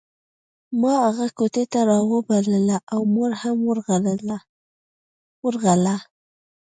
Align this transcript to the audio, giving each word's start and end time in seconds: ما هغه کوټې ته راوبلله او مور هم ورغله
ما 0.81 0.93
هغه 1.05 1.27
کوټې 1.37 1.63
ته 1.71 1.79
راوبلله 1.91 2.77
او 2.95 3.01
مور 3.13 3.31
هم 3.41 3.57
ورغله 5.43 5.97